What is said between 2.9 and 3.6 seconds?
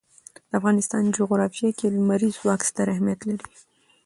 اهمیت لري.